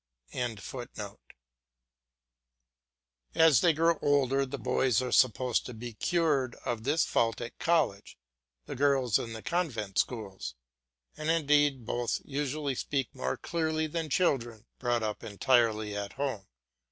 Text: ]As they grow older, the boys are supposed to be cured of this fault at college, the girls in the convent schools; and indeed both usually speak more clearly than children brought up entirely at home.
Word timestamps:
]As 3.35 3.61
they 3.61 3.71
grow 3.71 3.99
older, 4.01 4.47
the 4.47 4.57
boys 4.57 4.99
are 4.99 5.11
supposed 5.11 5.67
to 5.67 5.75
be 5.75 5.93
cured 5.93 6.55
of 6.65 6.81
this 6.85 7.05
fault 7.05 7.39
at 7.39 7.59
college, 7.59 8.17
the 8.65 8.75
girls 8.75 9.19
in 9.19 9.33
the 9.33 9.43
convent 9.43 9.99
schools; 9.99 10.55
and 11.15 11.29
indeed 11.29 11.85
both 11.85 12.19
usually 12.25 12.73
speak 12.73 13.13
more 13.13 13.37
clearly 13.37 13.85
than 13.85 14.09
children 14.09 14.65
brought 14.79 15.03
up 15.03 15.23
entirely 15.23 15.95
at 15.95 16.13
home. 16.13 16.47